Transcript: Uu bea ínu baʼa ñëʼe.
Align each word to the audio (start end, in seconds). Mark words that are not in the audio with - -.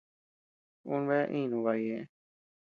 Uu 0.91 1.01
bea 1.07 1.23
ínu 1.39 1.57
baʼa 1.65 1.81
ñëʼe. 1.85 2.01